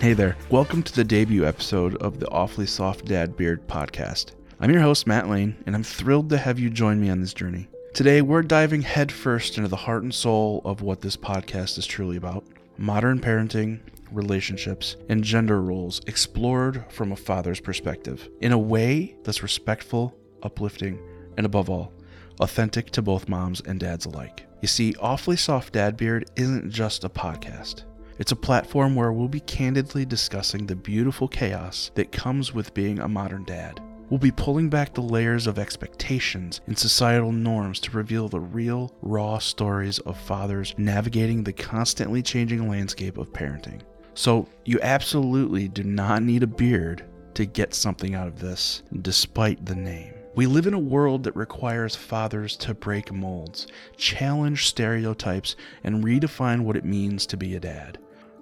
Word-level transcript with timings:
Hey 0.00 0.12
there. 0.12 0.36
Welcome 0.48 0.84
to 0.84 0.94
the 0.94 1.02
debut 1.02 1.44
episode 1.44 1.96
of 1.96 2.20
the 2.20 2.28
Awfully 2.30 2.66
Soft 2.66 3.06
Dad 3.06 3.36
Beard 3.36 3.66
podcast. 3.66 4.36
I'm 4.60 4.70
your 4.70 4.80
host, 4.80 5.08
Matt 5.08 5.28
Lane, 5.28 5.56
and 5.66 5.74
I'm 5.74 5.82
thrilled 5.82 6.30
to 6.30 6.38
have 6.38 6.60
you 6.60 6.70
join 6.70 7.00
me 7.00 7.10
on 7.10 7.20
this 7.20 7.34
journey. 7.34 7.66
Today, 7.94 8.22
we're 8.22 8.42
diving 8.42 8.80
headfirst 8.82 9.56
into 9.56 9.68
the 9.68 9.74
heart 9.74 10.04
and 10.04 10.14
soul 10.14 10.62
of 10.64 10.82
what 10.82 11.00
this 11.00 11.16
podcast 11.16 11.78
is 11.78 11.86
truly 11.86 12.16
about 12.16 12.44
modern 12.76 13.20
parenting, 13.20 13.80
relationships, 14.12 14.94
and 15.08 15.24
gender 15.24 15.60
roles 15.60 16.00
explored 16.06 16.84
from 16.90 17.10
a 17.10 17.16
father's 17.16 17.58
perspective 17.58 18.28
in 18.40 18.52
a 18.52 18.58
way 18.58 19.16
that's 19.24 19.42
respectful, 19.42 20.16
uplifting, 20.44 20.96
and 21.36 21.44
above 21.44 21.68
all, 21.68 21.92
authentic 22.38 22.92
to 22.92 23.02
both 23.02 23.28
moms 23.28 23.60
and 23.62 23.80
dads 23.80 24.06
alike. 24.06 24.46
You 24.62 24.68
see, 24.68 24.94
Awfully 25.00 25.36
Soft 25.36 25.72
Dad 25.72 25.96
Beard 25.96 26.30
isn't 26.36 26.70
just 26.70 27.02
a 27.02 27.08
podcast. 27.08 27.82
It's 28.18 28.32
a 28.32 28.36
platform 28.36 28.96
where 28.96 29.12
we'll 29.12 29.28
be 29.28 29.38
candidly 29.38 30.04
discussing 30.04 30.66
the 30.66 30.74
beautiful 30.74 31.28
chaos 31.28 31.92
that 31.94 32.10
comes 32.10 32.52
with 32.52 32.74
being 32.74 32.98
a 32.98 33.06
modern 33.06 33.44
dad. 33.44 33.80
We'll 34.10 34.18
be 34.18 34.32
pulling 34.32 34.68
back 34.68 34.92
the 34.92 35.02
layers 35.02 35.46
of 35.46 35.56
expectations 35.56 36.60
and 36.66 36.76
societal 36.76 37.30
norms 37.30 37.78
to 37.80 37.96
reveal 37.96 38.28
the 38.28 38.40
real, 38.40 38.92
raw 39.02 39.38
stories 39.38 40.00
of 40.00 40.18
fathers 40.18 40.74
navigating 40.76 41.44
the 41.44 41.52
constantly 41.52 42.20
changing 42.20 42.68
landscape 42.68 43.18
of 43.18 43.32
parenting. 43.32 43.82
So, 44.14 44.48
you 44.64 44.80
absolutely 44.82 45.68
do 45.68 45.84
not 45.84 46.24
need 46.24 46.42
a 46.42 46.48
beard 46.48 47.04
to 47.34 47.46
get 47.46 47.72
something 47.72 48.16
out 48.16 48.26
of 48.26 48.40
this, 48.40 48.82
despite 49.00 49.64
the 49.64 49.76
name. 49.76 50.12
We 50.34 50.46
live 50.46 50.66
in 50.66 50.74
a 50.74 50.78
world 50.78 51.22
that 51.22 51.36
requires 51.36 51.94
fathers 51.94 52.56
to 52.58 52.74
break 52.74 53.12
molds, 53.12 53.68
challenge 53.96 54.66
stereotypes, 54.66 55.54
and 55.84 56.02
redefine 56.02 56.62
what 56.62 56.76
it 56.76 56.84
means 56.84 57.24
to 57.26 57.36
be 57.36 57.54
a 57.54 57.60
dad. 57.60 57.98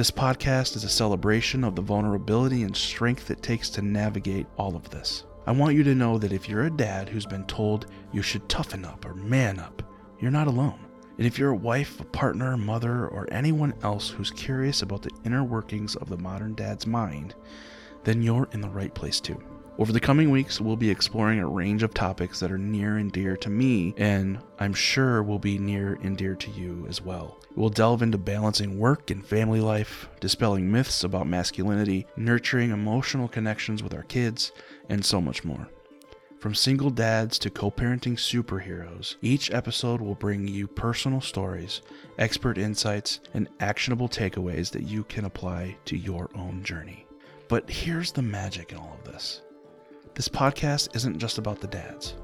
This 0.00 0.10
podcast 0.10 0.76
is 0.76 0.84
a 0.84 0.88
celebration 0.88 1.62
of 1.62 1.76
the 1.76 1.82
vulnerability 1.82 2.62
and 2.62 2.74
strength 2.74 3.30
it 3.30 3.42
takes 3.42 3.68
to 3.68 3.82
navigate 3.82 4.46
all 4.56 4.74
of 4.74 4.88
this. 4.88 5.24
I 5.46 5.52
want 5.52 5.74
you 5.74 5.82
to 5.82 5.94
know 5.94 6.16
that 6.16 6.32
if 6.32 6.48
you're 6.48 6.64
a 6.64 6.70
dad 6.70 7.06
who's 7.06 7.26
been 7.26 7.44
told 7.44 7.84
you 8.10 8.22
should 8.22 8.48
toughen 8.48 8.86
up 8.86 9.04
or 9.04 9.12
man 9.12 9.58
up, 9.58 9.82
you're 10.18 10.30
not 10.30 10.46
alone. 10.46 10.78
And 11.18 11.26
if 11.26 11.38
you're 11.38 11.50
a 11.50 11.54
wife, 11.54 12.00
a 12.00 12.04
partner, 12.04 12.56
mother, 12.56 13.08
or 13.08 13.28
anyone 13.30 13.74
else 13.82 14.08
who's 14.08 14.30
curious 14.30 14.80
about 14.80 15.02
the 15.02 15.10
inner 15.26 15.44
workings 15.44 15.96
of 15.96 16.08
the 16.08 16.16
modern 16.16 16.54
dad's 16.54 16.86
mind, 16.86 17.34
then 18.04 18.22
you're 18.22 18.48
in 18.52 18.62
the 18.62 18.70
right 18.70 18.94
place 18.94 19.20
too. 19.20 19.38
Over 19.80 19.92
the 19.92 19.98
coming 19.98 20.28
weeks, 20.28 20.60
we'll 20.60 20.76
be 20.76 20.90
exploring 20.90 21.38
a 21.38 21.48
range 21.48 21.82
of 21.82 21.94
topics 21.94 22.38
that 22.40 22.52
are 22.52 22.58
near 22.58 22.98
and 22.98 23.10
dear 23.10 23.34
to 23.38 23.48
me, 23.48 23.94
and 23.96 24.38
I'm 24.58 24.74
sure 24.74 25.22
will 25.22 25.38
be 25.38 25.58
near 25.58 25.98
and 26.02 26.18
dear 26.18 26.34
to 26.34 26.50
you 26.50 26.84
as 26.86 27.00
well. 27.00 27.38
We'll 27.56 27.70
delve 27.70 28.02
into 28.02 28.18
balancing 28.18 28.78
work 28.78 29.10
and 29.10 29.24
family 29.24 29.58
life, 29.58 30.10
dispelling 30.20 30.70
myths 30.70 31.02
about 31.02 31.28
masculinity, 31.28 32.06
nurturing 32.14 32.72
emotional 32.72 33.26
connections 33.26 33.82
with 33.82 33.94
our 33.94 34.02
kids, 34.02 34.52
and 34.90 35.02
so 35.02 35.18
much 35.18 35.44
more. 35.44 35.66
From 36.40 36.54
single 36.54 36.90
dads 36.90 37.38
to 37.38 37.48
co 37.48 37.70
parenting 37.70 38.18
superheroes, 38.18 39.16
each 39.22 39.50
episode 39.50 40.02
will 40.02 40.14
bring 40.14 40.46
you 40.46 40.66
personal 40.68 41.22
stories, 41.22 41.80
expert 42.18 42.58
insights, 42.58 43.20
and 43.32 43.48
actionable 43.60 44.10
takeaways 44.10 44.70
that 44.72 44.82
you 44.82 45.04
can 45.04 45.24
apply 45.24 45.78
to 45.86 45.96
your 45.96 46.28
own 46.34 46.62
journey. 46.62 47.06
But 47.48 47.70
here's 47.70 48.12
the 48.12 48.20
magic 48.20 48.72
in 48.72 48.78
all 48.78 48.98
of 49.02 49.10
this 49.10 49.40
this 50.20 50.28
podcast 50.28 50.94
isn't 50.94 51.16
just 51.16 51.38
about 51.38 51.60
the 51.60 51.66
dads, 51.66 52.14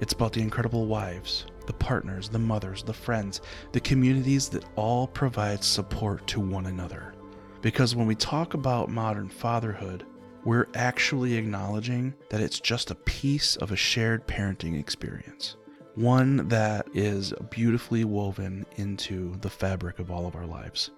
it's 0.00 0.14
about 0.14 0.32
the 0.32 0.40
incredible 0.40 0.86
wives, 0.86 1.44
the 1.66 1.72
partners, 1.74 2.30
the 2.30 2.38
mothers, 2.38 2.82
the 2.82 2.94
friends, 2.94 3.42
the 3.72 3.80
communities 3.80 4.48
that 4.48 4.64
all 4.76 5.06
provide 5.08 5.62
support 5.62 6.26
to 6.26 6.40
one 6.40 6.64
another. 6.64 7.12
Because 7.60 7.94
when 7.94 8.06
we 8.06 8.14
talk 8.14 8.54
about 8.54 8.88
modern 8.88 9.28
fatherhood, 9.28 10.06
we're 10.46 10.68
actually 10.74 11.34
acknowledging 11.34 12.14
that 12.30 12.40
it's 12.40 12.58
just 12.58 12.90
a 12.90 12.94
piece 12.94 13.56
of 13.56 13.72
a 13.72 13.76
shared 13.76 14.26
parenting 14.26 14.80
experience, 14.80 15.56
one 15.96 16.48
that 16.48 16.88
is 16.94 17.34
beautifully 17.50 18.04
woven 18.04 18.64
into 18.76 19.36
the 19.42 19.50
fabric 19.50 19.98
of 19.98 20.10
all 20.10 20.26
of 20.26 20.34
our 20.34 20.46
lives. 20.46 20.92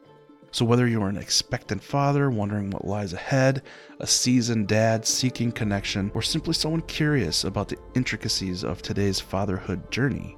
So, 0.55 0.65
whether 0.65 0.87
you're 0.87 1.09
an 1.09 1.17
expectant 1.17 1.83
father 1.83 2.31
wondering 2.31 2.71
what 2.71 2.87
lies 2.87 3.13
ahead, 3.13 3.63
a 3.99 4.07
seasoned 4.07 4.69
dad 4.69 5.05
seeking 5.05 5.51
connection, 5.51 6.13
or 6.15 6.23
simply 6.23 6.55
someone 6.55 6.83
curious 6.83 7.43
about 7.43 7.67
the 7.67 7.79
intricacies 7.97 8.63
of 8.63 8.81
today's 8.81 9.19
fatherhood 9.19 9.91
journey, 9.91 10.37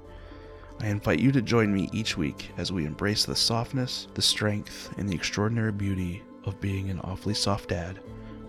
I 0.81 0.87
invite 0.87 1.19
you 1.21 1.33
to 1.33 1.43
join 1.43 1.71
me 1.71 1.91
each 1.93 2.17
week 2.17 2.51
as 2.57 2.73
we 2.73 2.87
embrace 2.87 3.27
the 3.27 3.37
softness, 3.37 4.09
the 4.15 4.23
strength, 4.23 4.91
and 4.97 5.07
the 5.07 5.15
extraordinary 5.15 5.73
beauty 5.73 6.23
of 6.47 6.63
being 6.63 6.89
an 6.89 7.01
awfully 7.01 7.35
soft 7.35 7.69
dad 7.69 8.01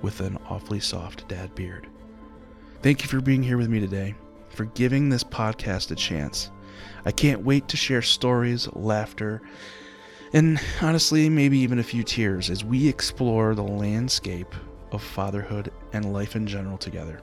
with 0.02 0.22
an 0.22 0.38
awfully 0.50 0.80
soft 0.80 1.28
dad 1.28 1.54
beard. 1.54 1.90
Thank 2.82 3.02
you 3.02 3.10
for 3.10 3.20
being 3.20 3.44
here 3.44 3.58
with 3.58 3.68
me 3.68 3.82
today, 3.82 4.16
for 4.48 4.64
giving 4.68 5.10
this 5.10 5.26
podcast 5.26 5.92
a 5.92 5.96
chance. 5.96 6.50
I 7.04 7.12
can't 7.12 7.44
wait 7.44 7.68
to 7.68 7.76
share 7.76 8.02
stories, 8.02 8.70
laughter, 8.72 9.42
and 10.34 10.60
honestly, 10.82 11.30
maybe 11.30 11.58
even 11.60 11.80
a 11.80 11.84
few 11.84 12.04
tears 12.04 12.50
as 12.50 12.64
we 12.64 12.88
explore 12.88 13.56
the 13.56 13.64
landscape 13.64 14.54
of 14.92 15.02
fatherhood 15.02 15.72
and 15.94 16.14
life 16.14 16.36
in 16.36 16.48
general 16.48 16.78
together. 16.78 17.22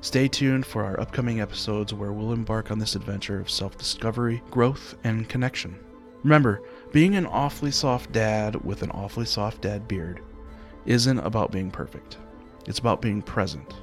Stay 0.00 0.28
tuned 0.28 0.64
for 0.64 0.84
our 0.84 0.98
upcoming 1.00 1.40
episodes 1.40 1.92
where 1.92 2.12
we'll 2.12 2.32
embark 2.32 2.70
on 2.70 2.78
this 2.78 2.94
adventure 2.94 3.40
of 3.40 3.50
self 3.50 3.76
discovery, 3.76 4.42
growth, 4.50 4.94
and 5.04 5.28
connection. 5.28 5.78
Remember, 6.22 6.62
being 6.92 7.16
an 7.16 7.26
awfully 7.26 7.70
soft 7.70 8.12
dad 8.12 8.56
with 8.64 8.82
an 8.82 8.90
awfully 8.92 9.26
soft 9.26 9.62
dad 9.62 9.88
beard 9.88 10.20
isn't 10.86 11.18
about 11.18 11.50
being 11.50 11.70
perfect, 11.70 12.18
it's 12.66 12.78
about 12.78 13.02
being 13.02 13.22
present. 13.22 13.74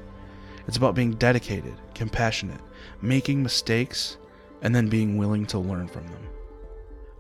It's 0.67 0.77
about 0.77 0.95
being 0.95 1.11
dedicated, 1.11 1.75
compassionate, 1.93 2.59
making 3.01 3.43
mistakes, 3.43 4.17
and 4.61 4.73
then 4.73 4.89
being 4.89 5.17
willing 5.17 5.45
to 5.47 5.59
learn 5.59 5.87
from 5.87 6.07
them. 6.07 6.27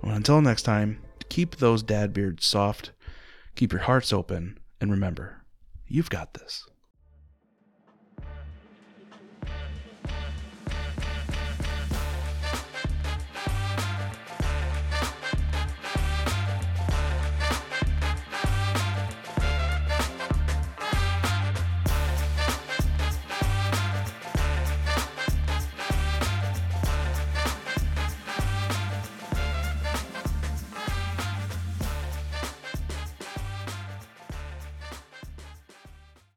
Well, 0.01 0.15
until 0.15 0.41
next 0.41 0.63
time, 0.63 0.99
keep 1.29 1.57
those 1.57 1.83
dad 1.83 2.13
beards 2.13 2.45
soft, 2.45 2.91
keep 3.55 3.71
your 3.71 3.81
hearts 3.81 4.13
open, 4.13 4.59
and 4.79 4.91
remember, 4.91 5.43
you've 5.87 6.09
got 6.09 6.33
this. 6.33 6.67